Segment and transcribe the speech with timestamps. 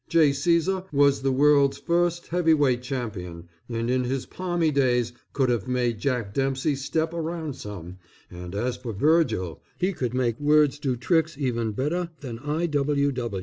[0.09, 0.31] J.
[0.31, 5.99] Cæsar was the world's first heavyweight champion, and in his palmy days could have made
[5.99, 7.97] Jack Dempsey step around some,
[8.31, 12.67] and as for Virgil he could make words do tricks even better than I.